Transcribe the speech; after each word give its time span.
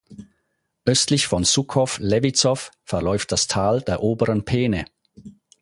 Östlich 0.83 1.27
von 1.27 1.43
Sukow-Levitzow 1.43 2.71
verläuft 2.83 3.31
das 3.31 3.45
Tal 3.45 3.83
der 3.83 4.01
oberen 4.01 4.45
Peene. 4.45 4.85